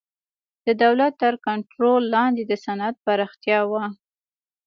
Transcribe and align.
د 0.65 0.67
دولت 0.83 1.13
تر 1.23 1.33
کنټرول 1.47 2.01
لاندې 2.15 2.43
د 2.45 2.51
صنعت 2.65 2.95
پراختیا 3.05 3.59
وه 3.71 3.85